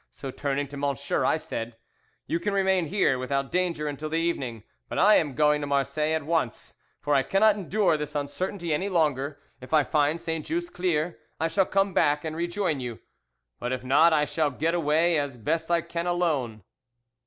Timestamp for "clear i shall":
10.73-11.67